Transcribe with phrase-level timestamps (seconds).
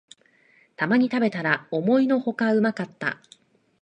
[0.77, 3.19] たまに食べたら思いのほかうまかった